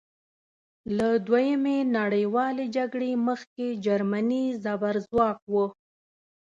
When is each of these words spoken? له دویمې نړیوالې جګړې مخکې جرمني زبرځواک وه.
له 0.97 1.07
دویمې 1.27 1.77
نړیوالې 1.97 2.65
جګړې 2.75 3.11
مخکې 3.27 3.67
جرمني 3.85 4.45
زبرځواک 4.63 5.39
وه. 5.53 5.65